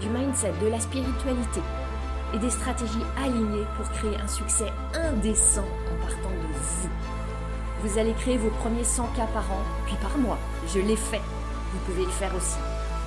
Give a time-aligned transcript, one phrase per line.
[0.00, 1.60] du mindset, de la spiritualité
[2.34, 6.88] et des stratégies alignées pour créer un succès indécent en partant de vous.
[7.82, 10.38] Vous allez créer vos premiers 100 k par an, puis par mois.
[10.68, 11.20] Je l'ai fait.
[11.72, 12.58] Vous pouvez le faire aussi.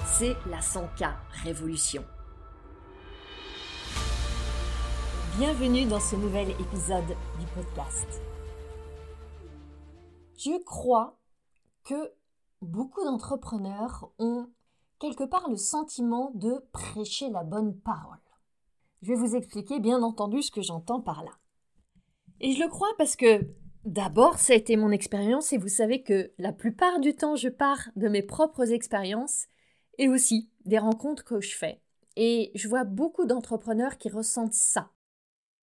[0.06, 1.12] C'est la 100K
[1.44, 2.04] Révolution.
[5.38, 8.22] Bienvenue dans ce nouvel épisode du podcast.
[10.38, 11.18] Je crois
[11.84, 12.12] que
[12.62, 14.50] beaucoup d'entrepreneurs ont
[15.00, 18.18] quelque part le sentiment de prêcher la bonne parole.
[19.02, 21.32] Je vais vous expliquer bien entendu ce que j'entends par là.
[22.42, 23.48] Et je le crois parce que
[23.86, 27.50] d'abord, ça a été mon expérience et vous savez que la plupart du temps, je
[27.50, 29.48] pars de mes propres expériences
[29.98, 31.82] et aussi des rencontres que je fais.
[32.16, 34.92] Et je vois beaucoup d'entrepreneurs qui ressentent ça.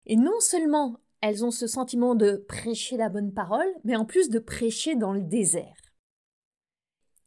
[0.06, 4.30] Et non seulement elles ont ce sentiment de prêcher la bonne parole, mais en plus
[4.30, 5.79] de prêcher dans le désert.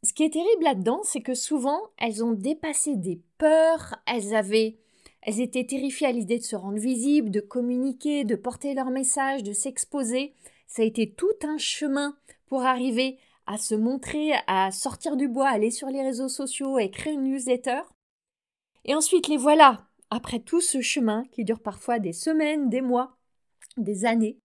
[0.04, 4.78] Ce qui est terrible là-dedans, c'est que souvent, elles ont dépassé des peurs, elles avaient
[5.26, 9.42] elles étaient terrifiées à l'idée de se rendre visibles, de communiquer, de porter leur message,
[9.42, 10.34] de s'exposer.
[10.66, 12.14] Ça a été tout un chemin
[12.46, 16.82] pour arriver à se montrer, à sortir du bois, aller sur les réseaux sociaux, à
[16.82, 17.80] écrire une newsletter.
[18.84, 23.16] Et ensuite, les voilà, après tout ce chemin qui dure parfois des semaines, des mois,
[23.78, 24.36] des années,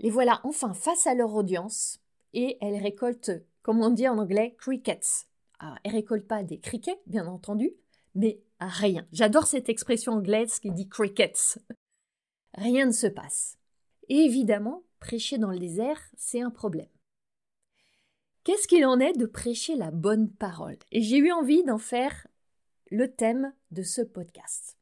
[0.00, 2.00] les voilà enfin face à leur audience
[2.32, 3.30] et elles récoltent
[3.62, 5.26] comme on dit en anglais, crickets.
[5.58, 7.72] Alors, elle récolte pas des crickets, bien entendu,
[8.14, 9.06] mais rien.
[9.12, 11.58] J'adore cette expression anglaise qui dit crickets.
[12.54, 13.58] Rien ne se passe.
[14.08, 16.88] Et évidemment, prêcher dans le désert, c'est un problème.
[18.44, 20.76] Qu'est-ce qu'il en est de prêcher la bonne parole?
[20.90, 22.26] Et j'ai eu envie d'en faire
[22.90, 24.76] le thème de ce podcast.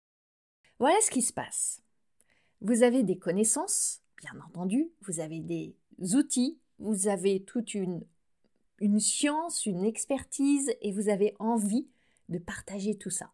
[0.78, 1.82] Voilà ce qui se passe.
[2.62, 5.76] Vous avez des connaissances, bien entendu, vous avez des
[6.14, 8.02] outils, vous avez toute une
[8.80, 11.88] une science, une expertise, et vous avez envie
[12.28, 13.32] de partager tout ça.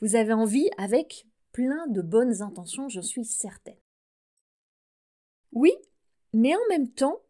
[0.00, 3.78] Vous avez envie avec plein de bonnes intentions, je suis certaine.
[5.52, 5.72] Oui,
[6.32, 7.20] mais en même temps,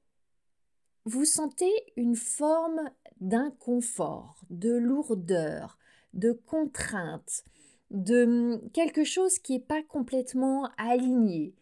[1.05, 2.91] vous sentez une forme
[3.21, 5.79] d'inconfort, de lourdeur,
[6.13, 7.45] de contrainte,
[7.91, 11.55] de hum, quelque chose qui n'est pas complètement aligné.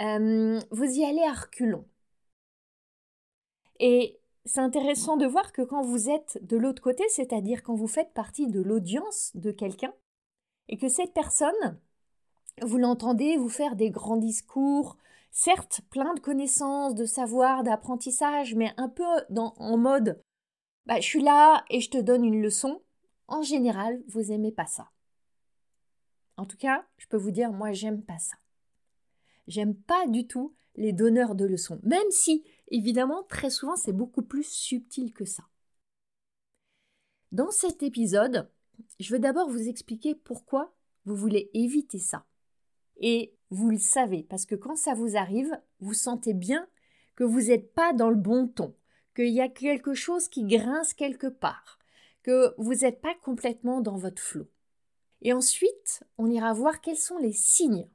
[0.00, 1.86] Euh, vous y allez à reculons.
[3.80, 4.17] Et
[4.48, 8.14] c'est intéressant de voir que quand vous êtes de l'autre côté, c'est-à-dire quand vous faites
[8.14, 9.92] partie de l'audience de quelqu'un,
[10.68, 11.78] et que cette personne,
[12.62, 14.96] vous l'entendez vous faire des grands discours,
[15.30, 20.22] certes plein de connaissances, de savoir, d'apprentissage, mais un peu dans, en mode
[20.86, 22.80] bah, je suis là et je te donne une leçon,
[23.26, 24.88] en général, vous aimez pas ça.
[26.38, 28.36] En tout cas, je peux vous dire, moi, j'aime pas ça.
[29.46, 34.22] J'aime pas du tout les donneurs de leçons, même si Évidemment, très souvent, c'est beaucoup
[34.22, 35.44] plus subtil que ça.
[37.32, 38.50] Dans cet épisode,
[39.00, 40.74] je veux d'abord vous expliquer pourquoi
[41.04, 42.24] vous voulez éviter ça.
[42.98, 46.66] Et vous le savez, parce que quand ça vous arrive, vous sentez bien
[47.16, 48.74] que vous n'êtes pas dans le bon ton,
[49.14, 51.78] qu'il y a quelque chose qui grince quelque part,
[52.22, 54.48] que vous n'êtes pas complètement dans votre flot.
[55.22, 57.88] Et ensuite, on ira voir quels sont les signes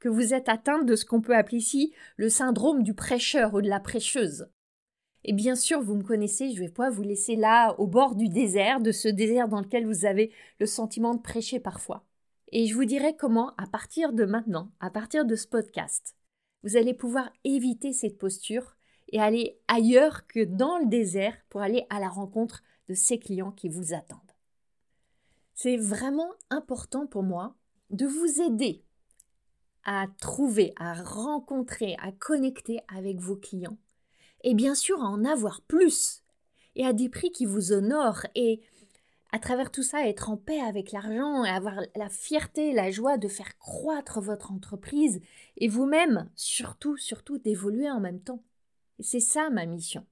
[0.00, 3.60] que vous êtes atteinte de ce qu'on peut appeler ici le syndrome du prêcheur ou
[3.60, 4.48] de la prêcheuse.
[5.24, 8.28] Et bien sûr, vous me connaissez, je vais pas vous laisser là au bord du
[8.28, 12.04] désert, de ce désert dans lequel vous avez le sentiment de prêcher parfois.
[12.50, 16.16] Et je vous dirai comment, à partir de maintenant, à partir de ce podcast,
[16.62, 18.76] vous allez pouvoir éviter cette posture
[19.10, 23.52] et aller ailleurs que dans le désert pour aller à la rencontre de ces clients
[23.52, 24.18] qui vous attendent.
[25.54, 27.56] C'est vraiment important pour moi
[27.90, 28.84] de vous aider
[29.90, 33.78] à trouver, à rencontrer, à connecter avec vos clients.
[34.44, 36.22] Et bien sûr, à en avoir plus.
[36.76, 38.26] Et à des prix qui vous honorent.
[38.34, 38.60] Et
[39.32, 43.16] à travers tout ça, être en paix avec l'argent et avoir la fierté, la joie
[43.16, 45.22] de faire croître votre entreprise.
[45.56, 48.42] Et vous-même, surtout, surtout, d'évoluer en même temps.
[49.00, 50.04] C'est ça ma mission.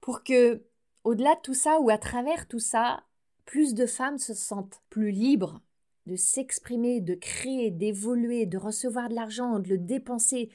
[0.00, 0.64] Pour que,
[1.04, 3.04] au-delà de tout ça ou à travers tout ça,
[3.44, 5.60] plus de femmes se sentent plus libres,
[6.08, 10.50] de s'exprimer, de créer, d'évoluer, de recevoir de l'argent, de le dépenser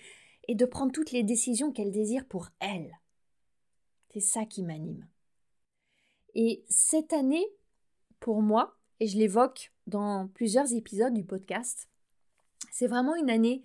[0.47, 2.91] et de prendre toutes les décisions qu'elle désire pour elle.
[4.09, 5.07] C'est ça qui m'anime.
[6.33, 7.45] Et cette année,
[8.19, 11.87] pour moi, et je l'évoque dans plusieurs épisodes du podcast,
[12.71, 13.61] c'est vraiment une année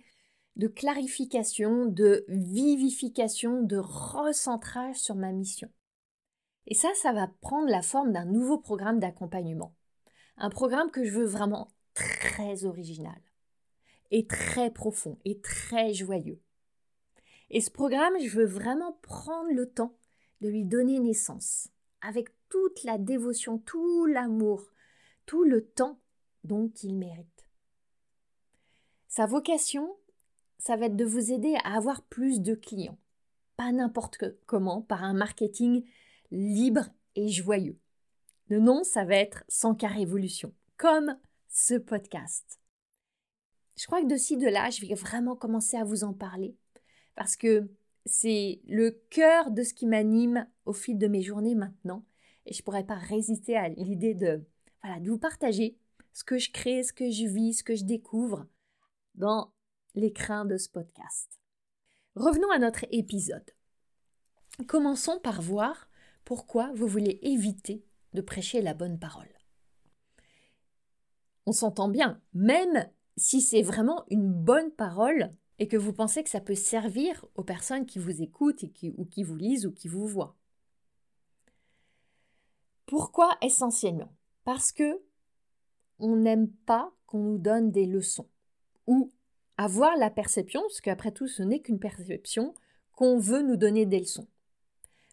[0.57, 5.69] de clarification, de vivification, de recentrage sur ma mission.
[6.67, 9.73] Et ça, ça va prendre la forme d'un nouveau programme d'accompagnement.
[10.37, 11.71] Un programme que je veux vraiment
[12.39, 13.21] très original
[14.11, 16.41] et très profond et très joyeux.
[17.49, 19.97] Et ce programme, je veux vraiment prendre le temps
[20.39, 21.67] de lui donner naissance
[22.01, 24.63] avec toute la dévotion, tout l'amour,
[25.25, 25.99] tout le temps
[26.45, 27.49] dont il mérite.
[29.09, 29.97] Sa vocation,
[30.59, 32.97] ça va être de vous aider à avoir plus de clients.
[33.57, 35.83] Pas n'importe comment, par un marketing
[36.31, 37.77] libre et joyeux.
[38.47, 41.17] Le nom, ça va être Sans car révolution, comme
[41.49, 42.59] ce podcast.
[43.77, 46.55] Je crois que de ci, de là, je vais vraiment commencer à vous en parler
[47.15, 47.69] parce que
[48.05, 52.05] c'est le cœur de ce qui m'anime au fil de mes journées maintenant
[52.45, 54.43] et je ne pourrais pas résister à l'idée de,
[55.03, 55.77] vous partager
[56.13, 58.47] ce que je crée, ce que je vis, ce que je découvre
[59.15, 59.51] dans
[59.95, 61.39] l'écran de ce podcast.
[62.15, 63.51] Revenons à notre épisode.
[64.67, 65.89] Commençons par voir
[66.25, 69.38] pourquoi vous voulez éviter de prêcher la bonne parole.
[71.49, 72.87] On s'entend bien, même
[73.17, 77.43] si c'est vraiment une bonne parole et que vous pensez que ça peut servir aux
[77.43, 78.65] personnes qui vous écoutent
[78.97, 80.35] ou qui vous lisent ou qui vous voient.
[82.85, 84.13] Pourquoi essentiellement?
[84.43, 85.01] Parce que
[85.97, 88.29] on n'aime pas qu'on nous donne des leçons
[88.85, 89.11] ou
[89.57, 92.53] avoir la perception, parce qu'après tout ce n'est qu'une perception,
[92.91, 94.27] qu'on veut nous donner des leçons.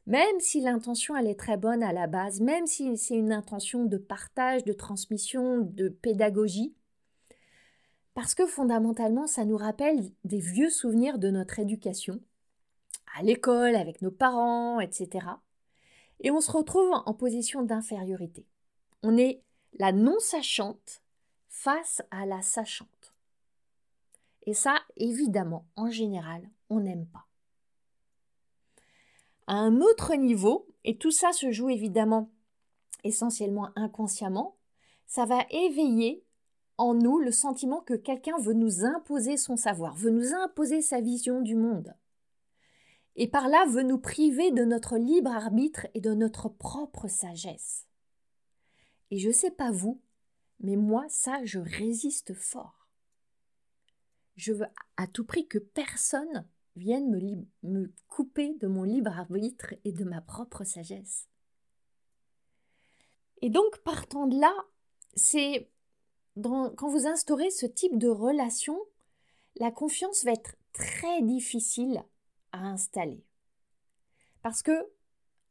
[0.06, 3.84] Même si l'intention elle est très bonne à la base, même si c'est une intention
[3.84, 6.74] de partage, de transmission, de pédagogie,
[8.14, 12.20] parce que fondamentalement ça nous rappelle des vieux souvenirs de notre éducation,
[13.18, 15.26] à l'école, avec nos parents, etc.
[16.20, 18.46] Et on se retrouve en position d'infériorité.
[19.02, 19.42] On est
[19.78, 21.02] la non-sachante
[21.48, 23.14] face à la sachante.
[24.46, 27.26] Et ça, évidemment, en général, on n'aime pas
[29.46, 32.30] à un autre niveau, et tout ça se joue évidemment
[33.04, 34.56] essentiellement inconsciemment,
[35.06, 36.24] ça va éveiller
[36.78, 41.00] en nous le sentiment que quelqu'un veut nous imposer son savoir, veut nous imposer sa
[41.00, 41.94] vision du monde.
[43.14, 47.86] Et par là veut nous priver de notre libre arbitre et de notre propre sagesse.
[49.10, 50.02] Et je sais pas vous,
[50.60, 52.88] mais moi, ça, je résiste fort.
[54.36, 54.66] Je veux
[54.98, 56.46] à tout prix que personne
[56.76, 61.28] viennent me, couper de mon libre arbitre et de ma propre sagesse.
[63.42, 64.54] Et donc, partant de là,
[65.14, 65.70] c'est
[66.42, 68.78] quand vous instaurez ce type de relation,
[69.56, 72.02] la confiance va être très difficile
[72.52, 73.24] à installer.
[74.42, 74.92] Parce que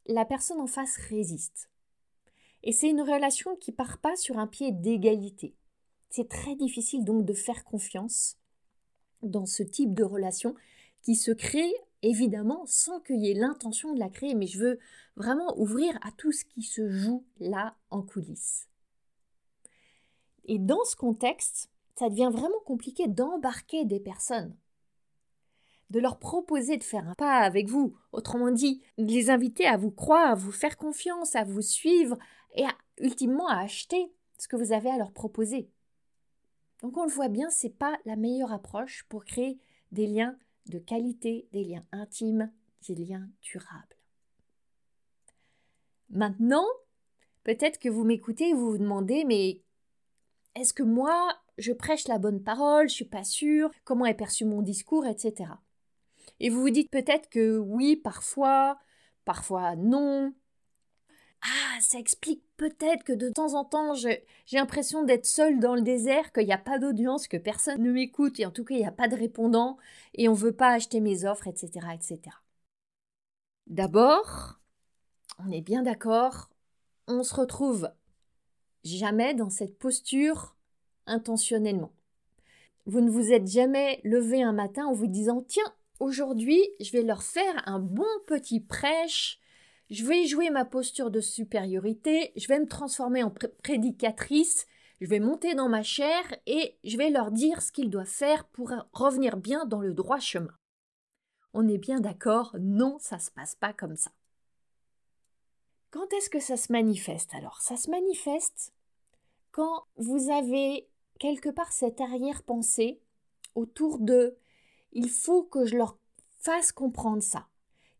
[0.06, 1.68] la personne en face résiste.
[2.62, 5.56] Et c'est une relation qui part pas sur un pied d'égalité.
[6.08, 8.38] C'est très difficile donc de faire confiance
[9.22, 10.54] dans ce type de relation
[11.14, 11.72] se crée
[12.02, 14.78] évidemment sans qu'il y ait l'intention de la créer, mais je veux
[15.16, 18.68] vraiment ouvrir à tout ce qui se joue là en coulisses.
[20.44, 24.56] Et dans ce contexte, ça devient vraiment compliqué d'embarquer des personnes,
[25.90, 29.76] de leur proposer de faire un pas avec vous, autrement dit, de les inviter à
[29.76, 32.18] vous croire, à vous faire confiance, à vous suivre
[32.54, 35.70] et à, ultimement à acheter ce que vous avez à leur proposer.
[36.82, 39.58] Donc on le voit bien, c'est pas la meilleure approche pour créer
[39.92, 40.36] des liens
[40.66, 42.50] de qualité, des liens intimes,
[42.88, 43.96] des liens durables.
[46.10, 46.66] Maintenant,
[47.44, 49.62] peut-être que vous m'écoutez et vous vous demandez, mais
[50.54, 54.44] est-ce que moi, je prêche la bonne parole, je suis pas sûre, comment est perçu
[54.44, 55.50] mon discours, etc.
[56.40, 58.78] Et vous vous dites peut-être que oui, parfois,
[59.24, 60.32] parfois non,
[61.42, 65.82] ah, ça explique peut-être que de temps en temps, j'ai l'impression d'être seule dans le
[65.82, 68.80] désert, qu'il n'y a pas d'audience, que personne ne m'écoute, et en tout cas, il
[68.80, 69.76] n'y a pas de répondant,
[70.14, 71.86] et on ne veut pas acheter mes offres, etc.
[71.94, 72.20] etc.
[73.66, 74.60] D'abord,
[75.38, 76.48] on est bien d'accord,
[77.06, 77.90] on se retrouve
[78.84, 80.56] jamais dans cette posture
[81.06, 81.92] intentionnellement.
[82.86, 87.02] Vous ne vous êtes jamais levé un matin en vous disant Tiens, aujourd'hui, je vais
[87.02, 89.40] leur faire un bon petit prêche
[89.90, 94.66] je vais jouer ma posture de supériorité, je vais me transformer en prédicatrice,
[95.00, 98.46] je vais monter dans ma chair et je vais leur dire ce qu'ils doivent faire
[98.48, 100.54] pour revenir bien dans le droit chemin.
[101.52, 104.10] On est bien d'accord, non, ça se passe pas comme ça.
[105.90, 107.34] Quand est-ce que ça se manifeste?
[107.34, 108.72] Alors Ça se manifeste
[109.52, 110.88] quand vous avez
[111.18, 113.00] quelque part cette arrière-pensée
[113.54, 114.36] autour de
[114.92, 115.96] il faut que je leur
[116.38, 117.48] fasse comprendre ça.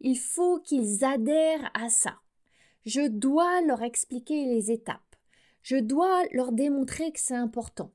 [0.00, 2.20] Il faut qu'ils adhèrent à ça.
[2.84, 5.16] Je dois leur expliquer les étapes.
[5.62, 7.92] Je dois leur démontrer que c'est important.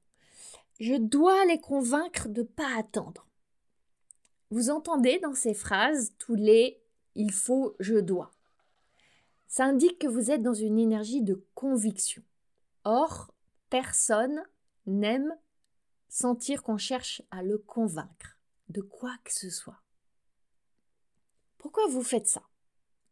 [0.79, 3.27] Je dois les convaincre de ne pas attendre.
[4.50, 6.81] Vous entendez dans ces phrases tous les
[7.15, 8.31] il faut, je dois.
[9.48, 12.24] Ça indique que vous êtes dans une énergie de conviction.
[12.84, 13.34] Or,
[13.70, 14.41] personne
[14.86, 15.36] n'aime
[16.08, 18.38] sentir qu'on cherche à le convaincre
[18.70, 19.80] de quoi que ce soit.
[21.62, 22.41] Pourquoi vous faites ça?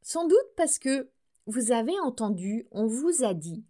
[0.01, 1.11] Sans doute parce que
[1.45, 3.63] vous avez entendu, on vous a dit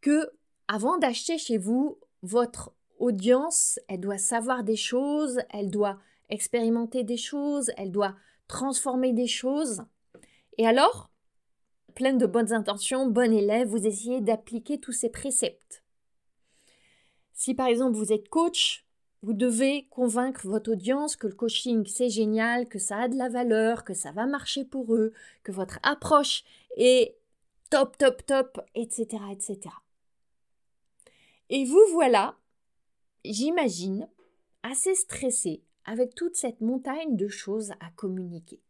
[0.00, 0.32] que
[0.66, 7.16] avant d'acheter chez vous, votre audience, elle doit savoir des choses, elle doit expérimenter des
[7.16, 8.16] choses, elle doit
[8.48, 9.84] transformer des choses.
[10.58, 11.12] Et alors,
[11.94, 15.84] pleine de bonnes intentions, bon élève, vous essayez d'appliquer tous ces préceptes.
[17.32, 18.83] Si par exemple vous êtes coach,
[19.24, 23.30] vous devez convaincre votre audience que le coaching c'est génial, que ça a de la
[23.30, 26.44] valeur, que ça va marcher pour eux, que votre approche
[26.76, 27.16] est
[27.70, 29.60] top, top, top, etc., etc.
[31.48, 32.36] Et vous voilà,
[33.24, 34.10] j'imagine,
[34.62, 38.60] assez stressé avec toute cette montagne de choses à communiquer.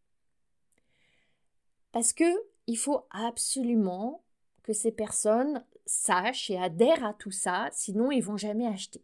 [1.91, 2.31] Parce que
[2.69, 4.23] il faut absolument
[4.63, 9.03] que ces personnes sachent et adhèrent à tout ça, sinon ils vont jamais acheter.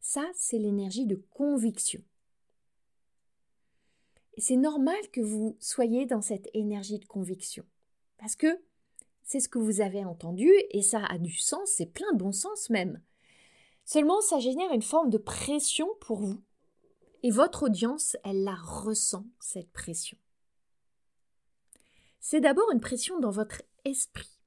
[0.00, 2.02] Ça, c'est l'énergie de conviction.
[4.34, 7.64] Et c'est normal que vous soyez dans cette énergie de conviction.
[8.18, 8.60] Parce que
[9.24, 12.32] c'est ce que vous avez entendu et ça a du sens, c'est plein de bon
[12.32, 13.02] sens même.
[13.84, 16.40] Seulement, ça génère une forme de pression pour vous.
[17.22, 20.16] Et votre audience, elle la ressent, cette pression.
[22.20, 24.38] C'est d'abord une pression dans votre esprit.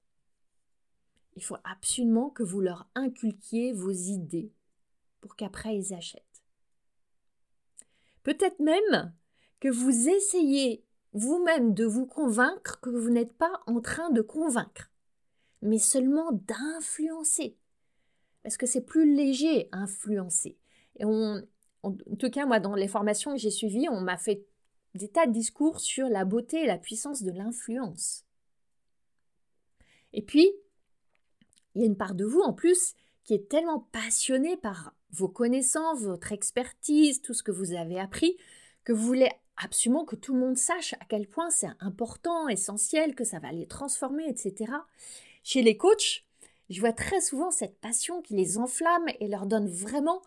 [1.36, 4.54] Il faut absolument que vous leur inculquiez vos idées
[5.22, 6.44] pour qu'après ils achètent.
[8.24, 9.14] Peut-être même
[9.60, 14.92] que vous essayez vous-même de vous convaincre que vous n'êtes pas en train de convaincre,
[15.62, 17.58] mais seulement d'influencer.
[18.44, 20.58] Parce que c'est plus léger influencer.
[20.98, 21.42] Et on,
[21.84, 24.46] en tout cas, moi, dans les formations que j'ai suivies, on m'a fait
[24.96, 28.26] des tas de discours sur la beauté et la puissance de l'influence.
[30.14, 30.52] Et puis,
[31.76, 35.28] il y a une part de vous en plus qui est tellement passionnée par vos
[35.28, 38.38] connaissances, votre expertise, tout ce que vous avez appris,
[38.84, 43.16] que vous voulez absolument que tout le monde sache à quel point c'est important, essentiel,
[43.16, 44.72] que ça va les transformer, etc.
[45.44, 46.26] Chez les coachs,
[46.70, 50.22] je vois très souvent cette passion qui les enflamme et leur donne vraiment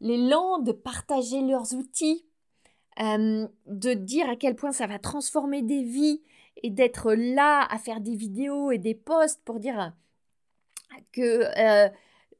[0.00, 2.24] l'élan de partager leurs outils,
[3.00, 6.22] euh, de dire à quel point ça va transformer des vies
[6.62, 9.92] et d'être là à faire des vidéos et des posts pour dire
[11.12, 11.88] que euh,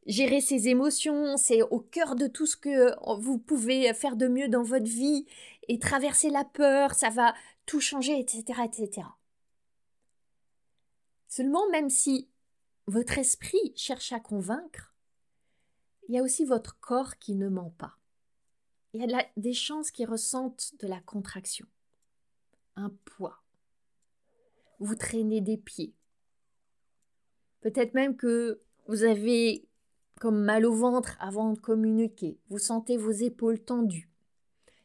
[0.09, 4.49] gérer ses émotions, c'est au cœur de tout ce que vous pouvez faire de mieux
[4.49, 5.27] dans votre vie
[5.69, 7.35] et traverser la peur, ça va
[7.67, 9.07] tout changer, etc., etc.
[11.29, 12.29] Seulement, même si
[12.87, 14.95] votre esprit cherche à convaincre,
[16.09, 17.99] il y a aussi votre corps qui ne ment pas.
[18.95, 21.67] Il y a des chances qui ressentent de la contraction,
[22.77, 23.43] un poids.
[24.81, 25.93] Vous traînez des pieds.
[27.61, 29.68] Peut-être même que vous avez
[30.19, 32.39] comme mal au ventre avant de communiquer.
[32.49, 34.11] Vous sentez vos épaules tendues.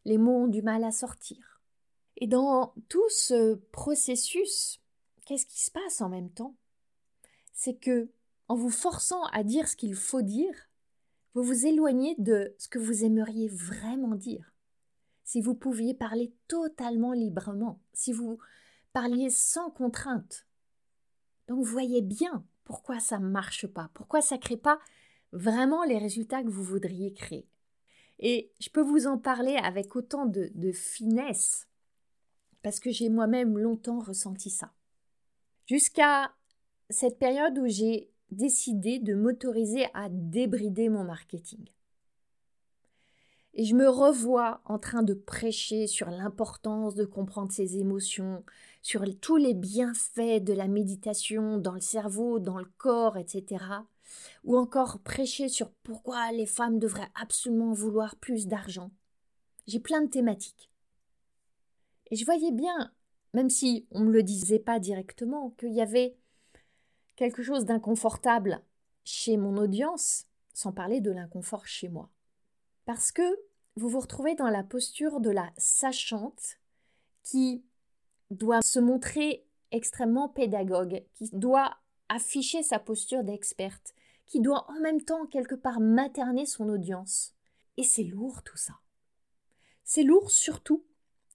[0.05, 1.61] Les mots ont du mal à sortir.
[2.17, 4.81] Et dans tout ce processus,
[5.25, 6.55] qu'est-ce qui se passe en même temps?
[7.53, 8.09] C'est que,
[8.47, 10.55] en vous forçant à dire ce qu'il faut dire,
[11.33, 14.53] vous vous éloignez de ce que vous aimeriez vraiment dire.
[15.23, 18.37] Si vous pouviez parler totalement librement, si vous
[18.91, 20.45] parliez sans contrainte.
[21.47, 24.79] Donc vous voyez bien pourquoi ça ne marche pas, pourquoi ça ne crée pas
[25.33, 27.47] vraiment les résultats que vous voudriez créer.
[28.19, 31.67] Et je peux vous en parler avec autant de, de finesse,
[32.61, 34.71] parce que j'ai moi-même longtemps ressenti ça.
[35.65, 36.31] Jusqu'à
[36.89, 41.65] cette période où j'ai décidé de m'autoriser à débrider mon marketing.
[43.55, 48.43] Et je me revois en train de prêcher sur l'importance de comprendre ses émotions,
[48.81, 53.63] sur tous les bienfaits de la méditation dans le cerveau, dans le corps, etc.
[54.43, 58.91] Ou encore prêcher sur pourquoi les femmes devraient absolument vouloir plus d'argent.
[59.67, 60.69] J'ai plein de thématiques.
[62.11, 62.93] Et je voyais bien,
[63.33, 66.17] même si on ne me le disait pas directement, qu'il y avait
[67.15, 68.61] quelque chose d'inconfortable
[69.03, 72.09] chez mon audience, sans parler de l'inconfort chez moi.
[72.85, 73.23] Parce que
[73.75, 76.59] vous vous retrouvez dans la posture de la sachante
[77.23, 77.63] qui
[78.29, 81.77] doit se montrer extrêmement pédagogue, qui doit
[82.09, 83.93] afficher sa posture d'experte,
[84.25, 87.33] qui doit en même temps quelque part materner son audience.
[87.77, 88.79] Et c'est lourd tout ça.
[89.83, 90.83] C'est lourd surtout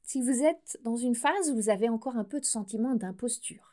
[0.02, 3.68] si vous êtes dans une phase où vous avez encore un peu de sentiment d'imposture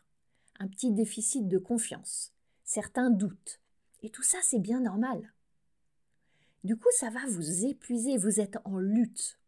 [0.59, 2.33] un petit déficit de confiance,
[2.63, 3.59] certains doutes,
[4.01, 5.33] Et tout ça, c'est bien normal.
[6.63, 9.39] Du coup, ça va vous épuiser, vous êtes en lutte.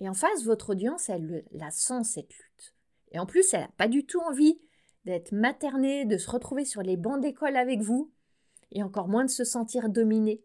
[0.00, 2.74] Et en face, votre audience, elle la sent, cette lutte.
[3.12, 4.60] Et en plus, elle n'a pas du tout envie
[5.04, 8.10] d'être maternée, de se retrouver sur les bancs d'école avec vous,
[8.70, 10.42] et encore moins de se sentir dominée.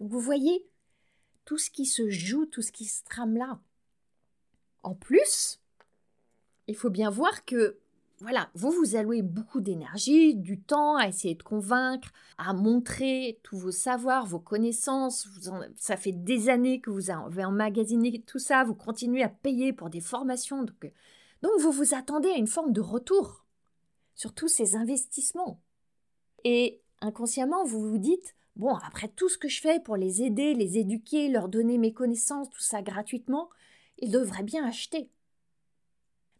[0.00, 0.66] Donc vous voyez
[1.44, 3.60] tout ce qui se joue, tout ce qui se trame là.
[4.82, 5.60] En plus,
[6.66, 7.78] il faut bien voir que
[8.20, 13.58] voilà, vous vous allouez beaucoup d'énergie, du temps à essayer de convaincre, à montrer tous
[13.58, 15.28] vos savoirs, vos connaissances.
[15.76, 19.90] ça fait des années que vous avez emmagasiné tout ça, vous continuez à payer pour
[19.90, 20.62] des formations.
[20.62, 20.90] Donc,
[21.42, 23.45] donc vous vous attendez à une forme de retour
[24.16, 25.62] sur tous ces investissements.
[26.42, 30.54] Et inconsciemment, vous vous dites, bon, après tout ce que je fais pour les aider,
[30.54, 33.48] les éduquer, leur donner mes connaissances, tout ça gratuitement,
[33.98, 35.10] ils devraient bien acheter.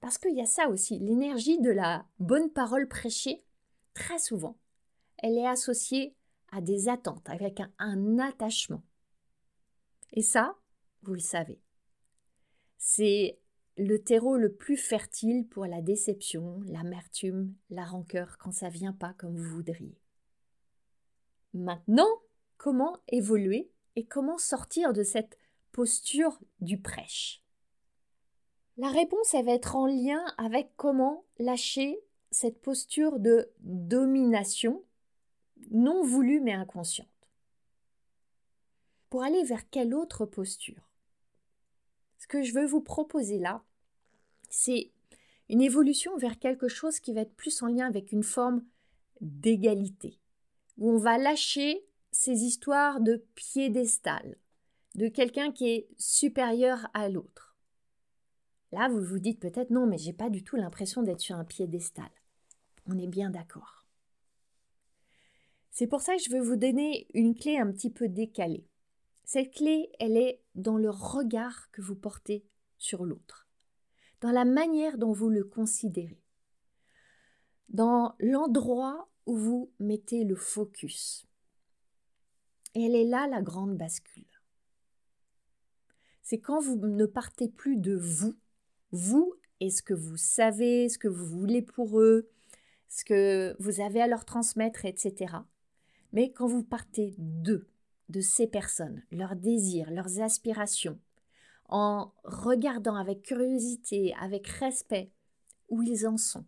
[0.01, 3.45] Parce qu'il y a ça aussi, l'énergie de la bonne parole prêchée,
[3.95, 4.59] très souvent,
[5.19, 6.15] elle est associée
[6.53, 8.83] à des attentes, avec un, attachement.
[10.13, 10.57] Et ça,
[11.03, 11.61] vous le savez,
[12.79, 13.39] c'est
[13.77, 19.15] le terreau le plus fertile pour la déception, l'amertume, la rancœur quand ça vient pas
[19.15, 20.01] comme vous voudriez.
[21.53, 22.09] Maintenant,
[22.57, 25.39] comment évoluer et comment sortir de cette
[25.73, 27.43] posture du prêche?
[28.79, 31.99] La réponse, elle va être en lien avec comment lâcher
[32.31, 34.85] cette posture de domination
[35.71, 37.09] non voulue mais inconsciente.
[39.09, 40.91] Pour aller vers quelle autre posture?
[42.19, 43.65] Ce que je veux vous proposer là,
[44.51, 44.93] c'est
[45.49, 48.65] une évolution vers quelque chose qui va être plus en lien avec une forme
[49.21, 50.19] d'égalité,
[50.79, 54.37] où on va lâcher ces histoires de piédestal,
[54.95, 57.47] de quelqu'un qui est supérieur à l'autre
[58.73, 61.45] Là, vous vous dites peut-être non, mais j'ai pas du tout l'impression d'être sur un
[61.45, 62.11] piédestal.
[62.87, 63.87] On est bien d'accord.
[65.71, 68.67] C'est pour ça que je veux vous donner une clé un petit peu décalée.
[69.25, 72.45] Cette clé, elle est dans le regard que vous portez
[72.79, 73.46] sur l'autre,
[74.21, 76.23] dans la manière dont vous le considérez,
[77.69, 81.27] dans l'endroit où vous mettez le focus.
[82.75, 84.25] Et elle est là la grande bascule.
[86.23, 88.35] C'est quand vous ne partez plus de vous,
[88.91, 92.29] vous et ce que vous savez, ce que vous voulez pour eux,
[92.89, 95.35] ce que vous avez à leur transmettre, etc.
[96.13, 97.69] Mais quand vous partez d'eux,
[98.09, 100.99] de ces personnes, leurs désirs, leurs aspirations,
[101.69, 105.13] en regardant avec curiosité, avec respect
[105.69, 106.45] où ils en sont.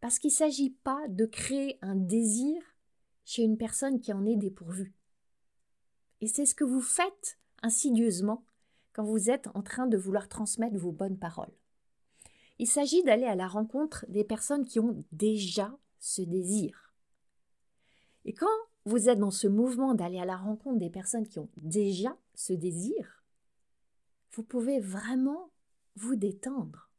[0.00, 2.62] Parce qu'il ne s'agit pas de créer un désir
[3.24, 4.94] chez une personne qui en est dépourvue.
[6.20, 8.44] Et c'est ce que vous faites insidieusement
[8.92, 11.52] quand vous êtes en train de vouloir transmettre vos bonnes paroles.
[12.58, 16.92] Il s'agit d'aller à la rencontre des personnes qui ont déjà ce désir.
[18.24, 18.46] Et quand
[18.84, 22.52] vous êtes dans ce mouvement d'aller à la rencontre des personnes qui ont déjà ce
[22.52, 23.22] désir,
[24.32, 25.50] vous pouvez vraiment
[25.96, 26.90] vous détendre.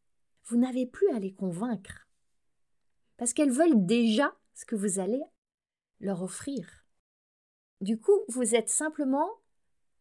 [0.46, 2.08] Vous n'avez plus à les convaincre.
[3.18, 5.22] Parce qu'elles veulent déjà ce que vous allez
[6.00, 6.86] leur offrir.
[7.82, 9.30] Du coup, vous êtes simplement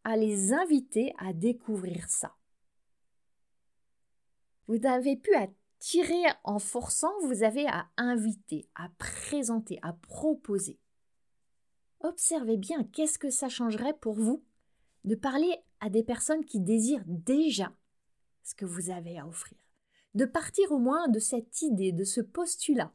[0.05, 2.35] à les inviter à découvrir ça.
[4.67, 10.79] Vous n'avez plus à tirer en forçant, vous avez à inviter, à présenter, à proposer.
[12.01, 14.45] Observez bien qu'est-ce que ça changerait pour vous
[15.05, 17.73] de parler à des personnes qui désirent déjà
[18.43, 19.59] ce que vous avez à offrir,
[20.15, 22.93] de partir au moins de cette idée, de ce postulat.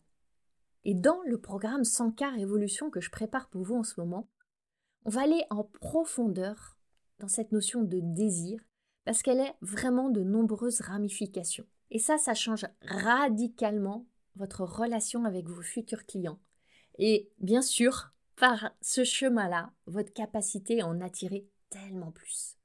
[0.85, 4.29] Et dans le programme 100K Révolution que je prépare pour vous en ce moment,
[5.05, 6.77] on va aller en profondeur
[7.19, 8.61] dans cette notion de désir
[9.05, 11.65] parce qu'elle est vraiment de nombreuses ramifications.
[11.91, 16.39] Et ça, ça change radicalement votre relation avec vos futurs clients.
[16.97, 22.57] Et bien sûr, par ce chemin-là, votre capacité à en attirer tellement plus.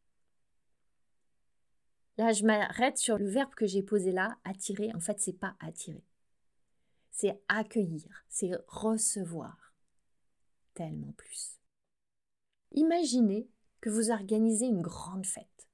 [2.16, 4.90] Là, je m'arrête sur le verbe que j'ai posé là, attirer.
[4.94, 6.04] En fait, c'est pas attirer.
[7.10, 9.72] C'est accueillir, c'est recevoir
[10.74, 11.60] tellement plus.
[12.72, 13.48] Imaginez
[13.80, 15.68] que vous organisez une grande fête.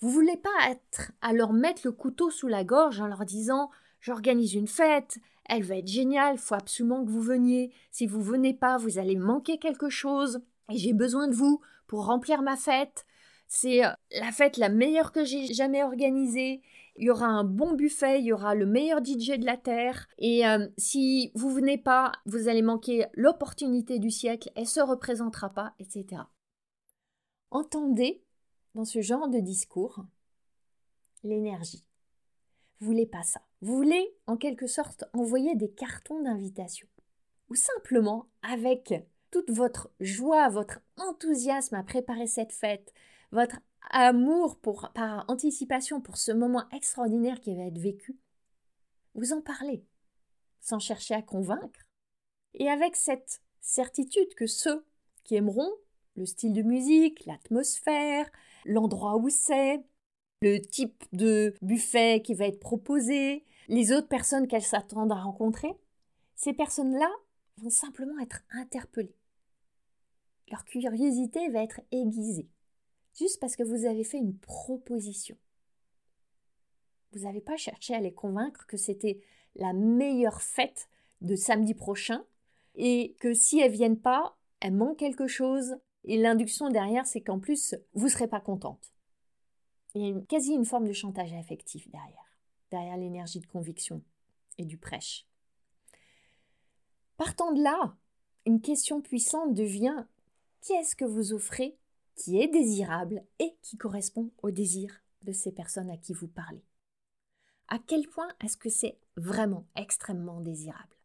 [0.00, 3.70] Vous voulez pas être à leur mettre le couteau sous la gorge en leur disant
[4.02, 7.72] J'organise une fête, elle va être géniale, faut absolument que vous veniez.
[7.92, 12.06] Si vous venez pas, vous allez manquer quelque chose et j'ai besoin de vous pour
[12.06, 13.06] remplir ma fête.
[13.46, 16.62] C'est euh, la fête la meilleure que j'ai jamais organisée.
[16.96, 20.08] Il y aura un bon buffet, il y aura le meilleur DJ de la Terre.
[20.18, 25.50] Et euh, si vous venez pas, vous allez manquer l'opportunité du siècle, elle se représentera
[25.50, 26.22] pas, etc.
[27.52, 28.24] Entendez
[28.74, 30.04] dans ce genre de discours
[31.22, 31.84] l'énergie.
[32.80, 33.42] Vous voulez pas ça.
[33.62, 36.88] Vous voulez en quelque sorte envoyer des cartons d'invitation.
[37.48, 38.92] Ou simplement avec
[39.30, 42.92] toute votre joie, votre enthousiasme à préparer cette fête,
[43.30, 48.18] votre amour pour, par anticipation pour ce moment extraordinaire qui va être vécu,
[49.14, 49.84] vous en parlez,
[50.60, 51.86] sans chercher à convaincre,
[52.54, 54.84] et avec cette certitude que ceux
[55.22, 55.70] qui aimeront
[56.16, 58.28] le style de musique, l'atmosphère,
[58.64, 59.84] l'endroit où c'est,
[60.42, 65.72] le type de buffet qui va être proposé, les autres personnes qu'elles s'attendent à rencontrer,
[66.34, 67.10] ces personnes-là
[67.58, 69.16] vont simplement être interpellées.
[70.50, 72.48] Leur curiosité va être aiguisée,
[73.18, 75.36] juste parce que vous avez fait une proposition.
[77.12, 79.20] Vous n'avez pas cherché à les convaincre que c'était
[79.54, 80.88] la meilleure fête
[81.20, 82.24] de samedi prochain
[82.74, 85.76] et que si elles viennent pas, elles manquent quelque chose.
[86.04, 88.92] Et l'induction derrière, c'est qu'en plus, vous ne serez pas contente.
[89.94, 92.21] Il y a quasi une forme de chantage affectif derrière,
[92.72, 94.02] derrière l'énergie de conviction
[94.56, 95.26] et du prêche.
[97.18, 97.94] Partant de là,
[98.46, 100.06] une question puissante devient
[100.62, 101.76] qu'est-ce que vous offrez
[102.16, 106.64] qui est désirable et qui correspond au désir de ces personnes à qui vous parlez?
[107.68, 110.96] À quel point est-ce que c'est vraiment extrêmement désirable?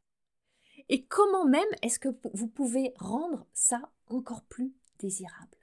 [0.89, 5.57] Et comment même est-ce que vous pouvez rendre ça encore plus désirable?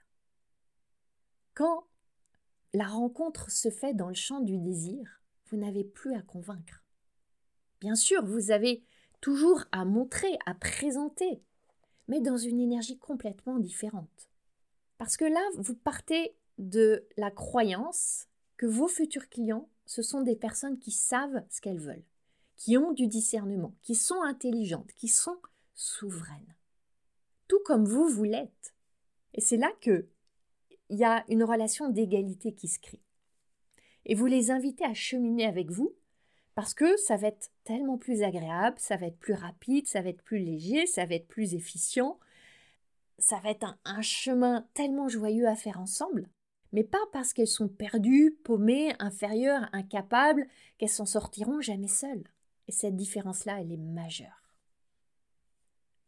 [1.55, 1.87] Quand
[2.73, 6.83] la rencontre se fait dans le champ du désir, vous n'avez plus à convaincre.
[7.81, 8.83] Bien sûr, vous avez
[9.21, 11.41] toujours à montrer, à présenter,
[12.07, 14.29] mais dans une énergie complètement différente.
[14.97, 18.27] Parce que là, vous partez de la croyance
[18.57, 22.05] que vos futurs clients, ce sont des personnes qui savent ce qu'elles veulent,
[22.55, 25.37] qui ont du discernement, qui sont intelligentes, qui sont
[25.73, 26.55] souveraines.
[27.47, 28.73] Tout comme vous, vous l'êtes.
[29.33, 30.07] Et c'est là que
[30.89, 33.01] il y a une relation d'égalité qui se crée.
[34.05, 35.95] Et vous les invitez à cheminer avec vous
[36.55, 40.09] parce que ça va être tellement plus agréable, ça va être plus rapide, ça va
[40.09, 42.17] être plus léger, ça va être plus efficient,
[43.19, 46.29] ça va être un, chemin tellement joyeux à faire ensemble,
[46.71, 52.23] mais pas parce qu'elles sont perdues, paumées, inférieures, incapables, qu'elles s'en sortiront jamais seules.
[52.67, 54.51] Et cette différence-là, elle est majeure.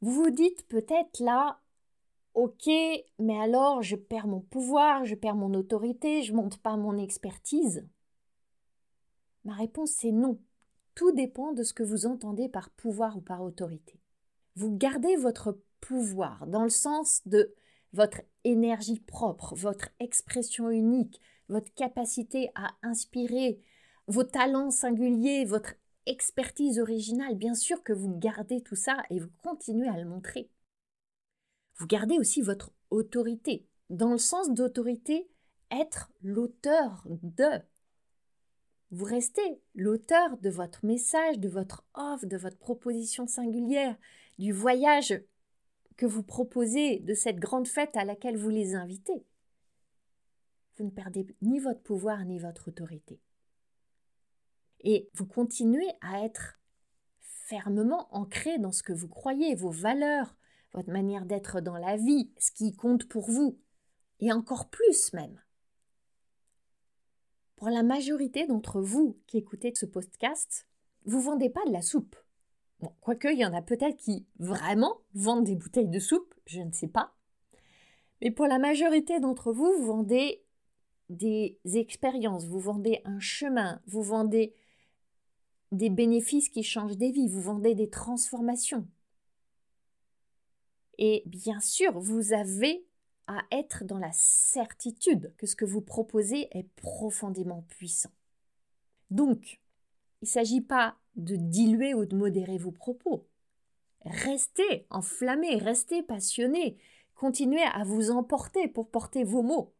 [0.01, 1.60] Vous vous dites peut-être là,
[2.38, 2.69] ok,
[3.17, 7.88] mais alors je perds mon pouvoir, je perds mon autorité, je monte pas mon expertise?
[9.43, 10.39] Ma réponse c'est non.
[10.93, 14.00] Tout dépend de ce que vous entendez par pouvoir ou par autorité.
[14.56, 17.56] Vous gardez votre pouvoir dans le sens de
[17.91, 21.19] votre énergie propre, votre expression unique,
[21.50, 23.60] votre capacité à inspirer,
[24.06, 25.73] vos talents singuliers, votre
[26.06, 27.34] expertise originale.
[27.34, 30.52] Bien sûr que vous gardez tout ça et vous continuez à le montrer.
[31.77, 35.29] Vous gardez aussi votre autorité, dans le sens d'autorité,
[35.71, 37.61] être l'auteur de.
[38.89, 43.97] Vous restez l'auteur de votre message, de votre offre, de votre proposition singulière,
[44.37, 45.21] du voyage
[45.97, 49.25] que vous proposez, de cette grande fête à laquelle vous les invitez.
[50.77, 53.19] Vous ne perdez ni votre pouvoir ni votre autorité.
[54.81, 56.59] Et vous continuez à être
[57.19, 60.37] fermement ancré dans ce que vous croyez, vos valeurs,
[60.73, 63.60] votre manière d'être dans la vie, ce qui compte pour vous,
[64.19, 65.41] et encore plus même.
[67.56, 70.67] Pour la majorité d'entre vous qui écoutez ce podcast,
[71.06, 72.15] vous vendez pas de la soupe.
[72.80, 76.62] Bon, quoique il y en a peut-être qui vraiment vendent des bouteilles de soupe, je
[76.62, 77.15] ne sais pas.
[78.21, 80.43] Mais pour la majorité d'entre vous, vous vendez
[81.10, 84.53] des expériences, vous vendez un chemin, vous vendez
[85.71, 88.88] des bénéfices qui changent des vies, vous vendez des transformations.
[90.97, 92.86] Et bien sûr, vous avez
[93.27, 98.12] à être dans la certitude que ce que vous proposez est profondément puissant.
[99.12, 99.60] Donc,
[100.21, 103.27] il ne s'agit pas de diluer ou de modérer vos propos.
[104.05, 106.77] Restez enflammés, restez passionnés,
[107.15, 109.73] continuez à vous emporter pour porter vos mots.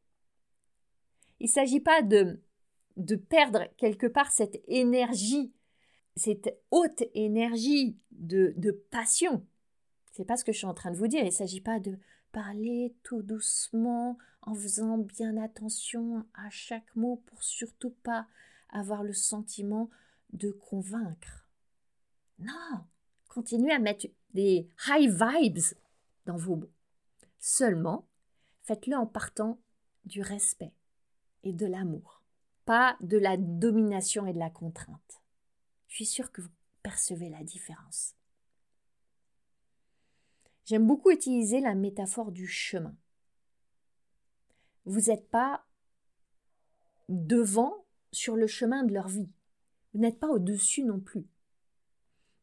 [1.40, 2.42] Il ne s'agit pas de,
[2.98, 5.54] de perdre quelque part cette énergie,
[6.16, 9.46] cette haute énergie de, de passion.
[10.18, 11.22] C'est pas ce que je suis en train de vous dire.
[11.22, 11.96] Il ne s'agit pas de
[12.32, 18.26] parler tout doucement, en faisant bien attention à chaque mot pour surtout pas
[18.70, 19.92] avoir le sentiment
[20.34, 21.48] de convaincre.
[22.40, 22.84] Non,
[23.30, 25.76] continuez à mettre des high vibes
[26.26, 26.74] dans vos mots.
[27.38, 28.08] Seulement,
[28.64, 29.60] faites-le en partant
[30.06, 30.74] du respect
[31.44, 32.24] et de l'amour,
[32.66, 35.22] pas de la domination et de la contrainte.
[35.88, 36.50] Je suis sûre que vous
[36.82, 38.16] percevez la différence.
[40.68, 42.94] J'aime beaucoup utiliser la métaphore du chemin.
[44.84, 45.66] Vous n'êtes pas
[47.08, 49.32] devant sur le chemin de leur vie.
[49.94, 51.26] Vous n'êtes pas au-dessus non plus.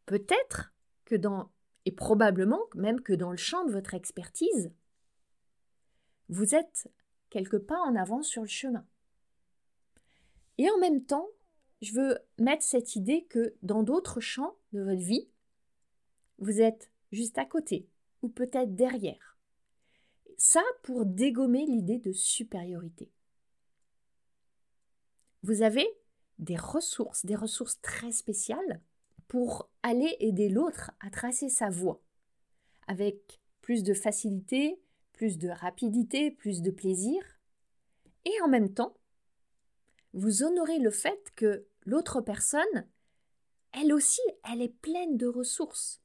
[0.06, 0.72] Peut-être
[1.04, 1.52] que dans
[1.84, 4.72] Et probablement même que dans le champ de votre expertise,
[6.30, 6.90] vous êtes
[7.28, 8.86] quelque part en avance sur le chemin.
[10.56, 11.28] Et en même temps,
[11.82, 15.28] je veux mettre cette idée que dans d'autres champs de votre vie,
[16.38, 17.86] vous êtes juste à côté
[18.28, 19.38] peut-être derrière.
[20.36, 23.10] Ça pour dégommer l'idée de supériorité.
[25.42, 25.86] Vous avez
[26.38, 28.80] des ressources, des ressources très spéciales
[29.28, 32.02] pour aller aider l'autre à tracer sa voie,
[32.86, 34.80] avec plus de facilité,
[35.12, 37.22] plus de rapidité, plus de plaisir,
[38.24, 38.96] et en même temps,
[40.12, 42.88] vous honorez le fait que l'autre personne,
[43.72, 46.03] elle aussi, elle est pleine de ressources.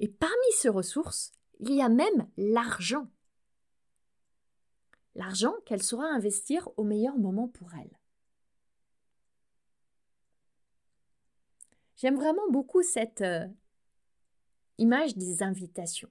[0.00, 3.06] Et parmi ces ressources, il y a même l'argent.
[5.14, 7.98] L'argent qu'elle saura investir au meilleur moment pour elle.
[11.96, 13.46] J'aime vraiment beaucoup cette euh,
[14.78, 16.08] image des invitations.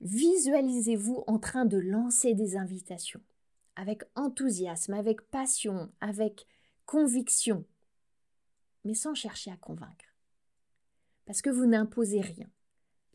[0.00, 3.20] Visualisez-vous en train de lancer des invitations
[3.76, 6.46] avec enthousiasme, avec passion, avec
[6.86, 7.66] conviction,
[8.84, 10.11] mais sans chercher à convaincre.
[11.32, 12.50] Parce que vous n'imposez rien.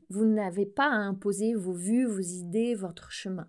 [0.09, 3.47] Vous n'avez pas à imposer vos vues, vos idées, votre chemin.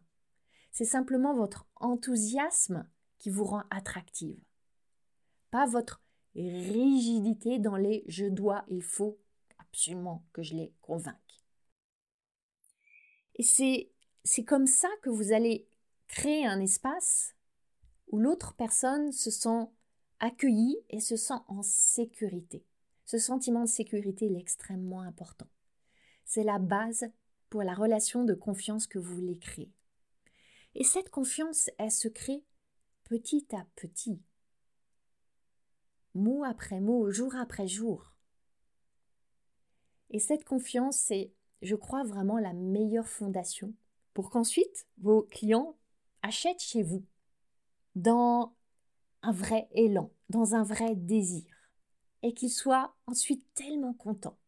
[0.72, 2.87] C'est simplement votre enthousiasme
[3.18, 4.38] qui vous rend attractive.
[5.50, 6.02] Pas votre
[6.35, 9.18] rigidité dans les je dois, il faut
[9.57, 11.16] absolument que je les convainque.
[13.37, 13.90] Et c'est,
[14.22, 15.66] c'est comme ça que vous allez
[16.09, 17.35] créer un espace
[18.09, 19.70] où l'autre personne se sent
[20.20, 22.66] accueillie et se sent en sécurité.
[23.09, 25.47] Ce sentiment de sécurité est extrêmement important.
[26.27, 27.07] C'est la base
[27.49, 29.73] pour la relation de confiance que vous voulez créer.
[30.75, 32.44] Et cette confiance, elle se crée
[33.05, 34.21] petit à petit
[36.12, 38.12] mot après mot, jour après jour.
[40.11, 43.73] Et cette confiance, c'est, je crois, vraiment la meilleure fondation
[44.12, 45.79] pour qu'ensuite vos clients
[46.21, 47.07] achètent chez vous
[47.94, 48.55] dans
[49.23, 51.58] un vrai élan, dans un vrai désir,
[52.22, 54.38] et qu'ils soient ensuite tellement contents.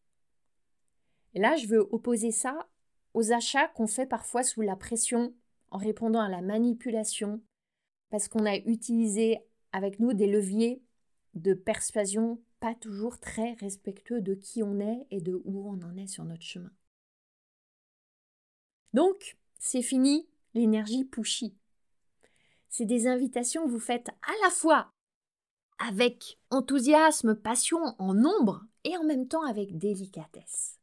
[1.33, 2.69] Et là, je veux opposer ça
[3.13, 5.33] aux achats qu'on fait parfois sous la pression
[5.69, 7.41] en répondant à la manipulation,
[8.09, 9.39] parce qu'on a utilisé
[9.71, 10.83] avec nous des leviers
[11.33, 15.97] de persuasion pas toujours très respectueux de qui on est et de où on en
[15.97, 16.71] est sur notre chemin.
[18.93, 21.55] Donc, c'est fini l'énergie pushy.
[22.69, 24.91] C'est des invitations que vous faites à la fois
[25.87, 30.79] avec enthousiasme, passion en nombre et en même temps avec délicatesse.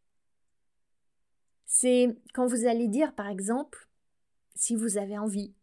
[1.66, 3.88] C'est quand vous allez dire, par exemple,
[4.54, 5.54] si vous avez envie,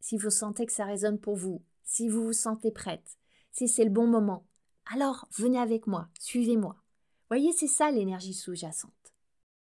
[0.00, 3.18] si vous sentez que ça résonne pour vous, si vous vous sentez prête,
[3.50, 4.46] si c'est le bon moment.
[4.92, 6.76] Alors, venez avec moi, suivez-moi.
[7.28, 8.92] Voyez, c'est ça l'énergie sous-jacente.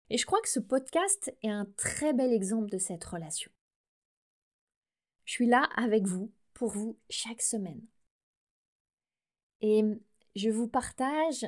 [0.08, 3.50] Et je crois que ce podcast est un très bel exemple de cette relation.
[5.24, 7.82] Je suis là avec vous, pour vous, chaque semaine.
[9.62, 9.84] Et
[10.34, 11.46] je vous partage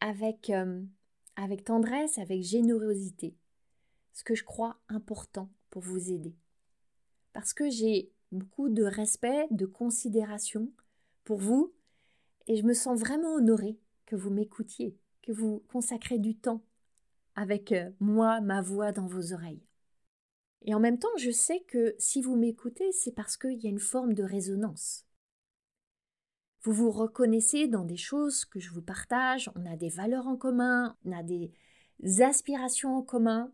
[0.00, 0.52] avec,
[1.64, 3.34] tendresse, avec générosité,
[4.12, 6.34] ce que je crois important pour vous aider.
[7.32, 10.70] Parce que j'ai beaucoup de respect, de considération
[11.24, 11.72] pour vous
[12.46, 16.64] et je me sens vraiment honorée que vous m'écoutiez, que vous consacrez du temps
[17.36, 19.62] avec moi, ma voix dans vos oreilles.
[20.62, 23.70] Et en même temps, je sais que si vous m'écoutez, c'est parce qu'il y a
[23.70, 25.06] une forme de résonance.
[26.62, 30.36] Vous vous reconnaissez dans des choses que je vous partage, on a des valeurs en
[30.36, 31.52] commun, on a des
[32.20, 33.50] aspirations en commun,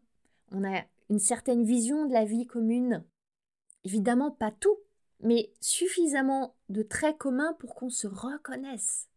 [0.51, 3.05] on a une certaine vision de la vie commune.
[3.85, 4.77] Évidemment, pas tout,
[5.21, 9.09] mais suffisamment de traits communs pour qu'on se reconnaisse.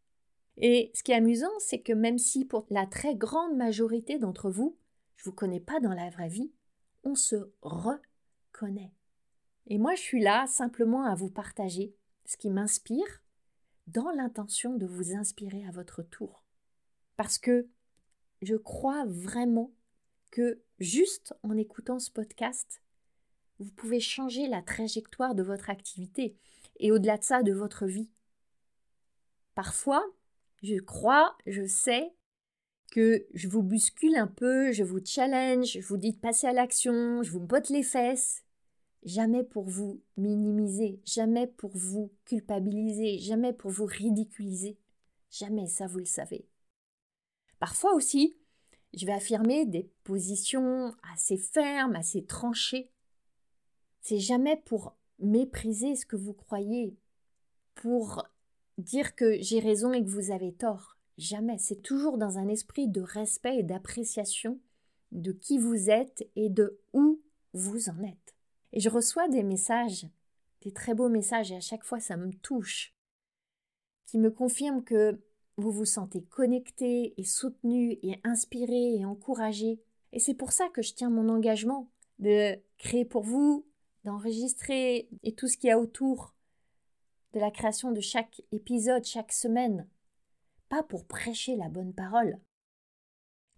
[0.58, 4.52] Et ce qui est amusant, c'est que même si pour la très grande majorité d'entre
[4.52, 4.78] vous,
[5.16, 6.52] je ne vous connais pas dans la vraie vie,
[7.04, 8.94] on se reconnaît.
[9.66, 13.24] Et moi, je suis là simplement à vous partager ce qui m'inspire
[13.94, 16.44] dans l'intention de vous inspirer à votre tour.
[17.18, 17.68] Parce que
[18.42, 19.72] je crois vraiment
[20.32, 22.82] que juste en écoutant ce podcast,
[23.60, 26.38] vous pouvez changer la trajectoire de votre activité
[26.80, 28.10] et au-delà de ça, de votre vie.
[29.54, 30.06] Parfois,
[30.64, 32.14] je crois, je sais
[32.92, 36.54] que je vous bouscule un peu, je vous challenge, je vous dis de passer à
[36.54, 38.44] l'action, je vous botte les fesses.
[39.04, 44.78] Jamais pour vous minimiser, jamais pour vous culpabiliser, jamais pour vous ridiculiser.
[45.32, 46.48] Jamais, ça vous le savez.
[47.60, 48.38] Parfois aussi,
[48.94, 52.92] je vais affirmer des positions assez fermes, assez tranchées.
[54.02, 56.98] C'est jamais pour mépriser ce que vous croyez,
[57.76, 58.28] pour
[58.78, 60.98] dire que j'ai raison et que vous avez tort.
[61.18, 61.58] Jamais.
[61.58, 64.60] C'est toujours dans un esprit de respect et d'appréciation
[65.12, 67.22] de qui vous êtes et de où
[67.54, 68.36] vous en êtes.
[68.74, 70.08] Et je reçois des messages,
[70.62, 72.94] des très beaux messages, et à chaque fois ça me touche,
[74.06, 75.20] qui me confirment que
[75.58, 79.80] vous vous sentez connecté et soutenu et inspiré et encouragé.
[80.14, 83.68] Et c'est pour ça que je tiens mon engagement de créer pour vous,
[84.04, 86.34] d'enregistrer et tout ce qu'il y a autour
[87.34, 89.88] de la création de chaque épisode, chaque semaine.
[90.70, 92.40] Pas pour prêcher la bonne parole,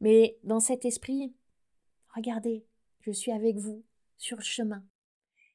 [0.01, 1.33] mais dans cet esprit,
[2.15, 2.65] regardez,
[3.01, 3.83] je suis avec vous
[4.17, 4.83] sur le chemin.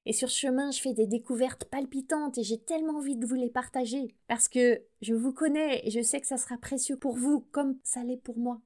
[0.08, 3.34] Et sur ce chemin, je fais des découvertes palpitantes et j'ai tellement envie de vous
[3.34, 7.16] les partager parce que je vous connais et je sais que ça sera précieux pour
[7.16, 8.62] vous comme ça l'est pour moi.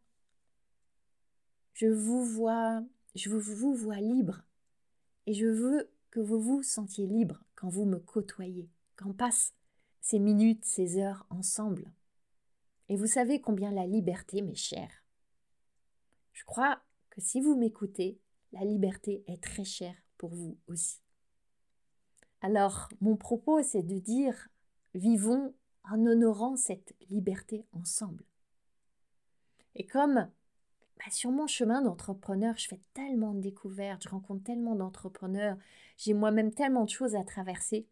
[1.73, 2.83] Je vous vois,
[3.15, 4.43] je vous vois libre
[5.27, 9.55] et je veux que vous vous sentiez libre quand vous me côtoyez, quand passe
[10.03, 11.91] ces minutes, ces heures ensemble.
[12.91, 15.07] Et vous savez combien la liberté m'est chère.
[16.35, 18.21] Je crois que si vous m'écoutez,
[18.53, 21.01] la liberté est très chère pour vous aussi.
[22.43, 24.49] Alors, mon propos, c'est de dire,
[24.95, 25.55] vivons
[25.91, 28.25] en honorant cette liberté ensemble.
[29.75, 30.15] Et comme
[30.99, 35.57] bah, sur mon chemin d'entrepreneur, je fais tellement de découvertes, je rencontre tellement d'entrepreneurs,
[35.97, 37.87] j'ai moi-même tellement de choses à traverser.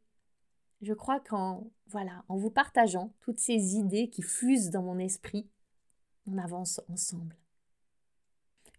[0.80, 5.48] Je crois qu'en voilà, en vous partageant toutes ces idées qui fusent dans mon esprit,
[6.26, 7.36] on avance ensemble.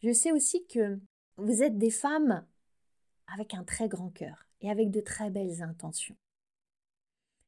[0.02, 1.00] Je sais aussi que
[1.38, 2.46] vous êtes des femmes
[3.28, 6.16] avec un très grand cœur et avec de très belles intentions.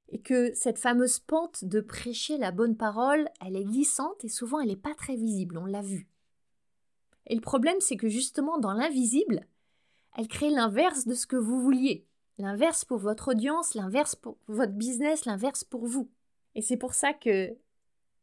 [0.09, 4.59] Et que cette fameuse pente de prêcher la bonne parole, elle est glissante et souvent
[4.59, 6.07] elle n'est pas très visible, on l'a vu.
[7.27, 9.47] Et le problème, c'est que justement dans l'invisible,
[10.17, 12.05] elle crée l'inverse de ce que vous vouliez.
[12.37, 16.09] L'inverse pour votre audience, l'inverse pour votre business, l'inverse pour vous.
[16.55, 17.55] Et c'est pour ça que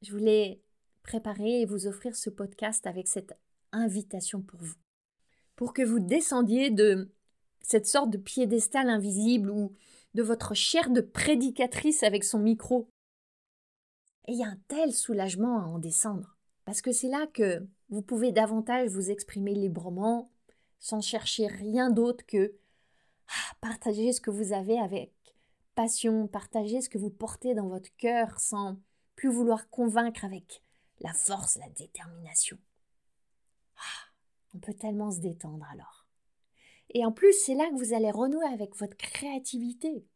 [0.02, 0.60] je voulais
[1.02, 3.32] préparer et vous offrir ce podcast avec cette
[3.72, 4.76] invitation pour vous.
[5.56, 7.10] Pour que vous descendiez de
[7.62, 9.74] cette sorte de piédestal invisible ou
[10.14, 12.88] de votre chair de prédicatrice avec son micro.
[14.26, 17.66] Et il y a un tel soulagement à en descendre, parce que c'est là que
[17.88, 20.30] vous pouvez davantage vous exprimer librement,
[20.80, 22.54] sans chercher rien d'autre que
[23.28, 25.12] ah, partager ce que vous avez avec
[25.74, 28.80] passion, partager ce que vous portez dans votre cœur sans
[29.16, 30.62] plus vouloir convaincre avec
[31.00, 32.58] la force, la détermination.
[33.76, 34.10] Ah,
[34.54, 35.97] on peut tellement se détendre alors.
[36.90, 40.06] Et en plus, c'est là que vous allez renouer avec votre créativité,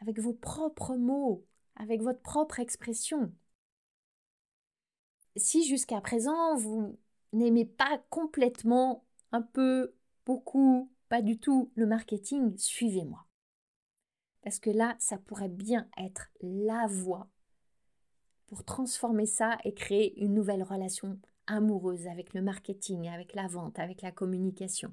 [0.00, 3.32] avec vos propres mots, avec votre propre expression.
[5.36, 6.98] Si jusqu'à présent vous
[7.32, 9.94] n'aimez pas complètement, un peu,
[10.26, 13.24] beaucoup, pas du tout le marketing, suivez-moi.
[14.42, 17.28] Parce que là, ça pourrait bien être la voie
[18.46, 23.78] pour transformer ça et créer une nouvelle relation amoureuse avec le marketing, avec la vente,
[23.78, 24.92] avec la communication.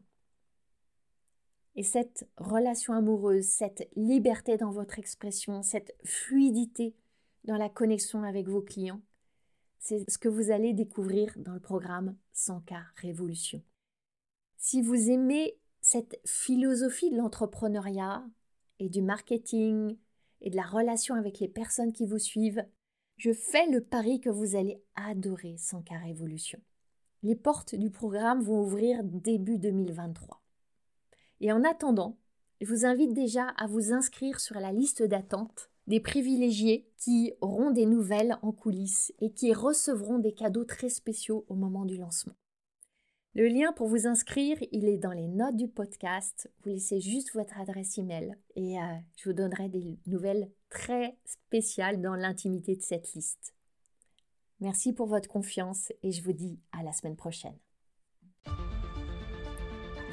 [1.78, 6.96] Et cette relation amoureuse, cette liberté dans votre expression, cette fluidité
[7.44, 9.02] dans la connexion avec vos clients,
[9.78, 13.62] c'est ce que vous allez découvrir dans le programme 100K Révolution.
[14.58, 18.26] Si vous aimez cette philosophie de l'entrepreneuriat
[18.80, 19.98] et du marketing
[20.42, 22.66] et de la relation avec les personnes qui vous suivent,
[23.18, 26.60] je fais le pari que vous allez adorer 100K Révolution.
[27.22, 30.42] Les portes du programme vont ouvrir début 2023.
[31.42, 32.18] Et en attendant,
[32.62, 37.72] je vous invite déjà à vous inscrire sur la liste d'attente des privilégiés qui auront
[37.72, 42.36] des nouvelles en coulisses et qui recevront des cadeaux très spéciaux au moment du lancement.
[43.36, 46.52] Le lien pour vous inscrire, il est dans les notes du podcast.
[46.64, 48.82] Vous laissez juste votre adresse email et euh,
[49.16, 53.54] je vous donnerai des nouvelles très spéciales dans l'intimité de cette liste.
[54.60, 57.58] Merci pour votre confiance et je vous dis à la semaine prochaine.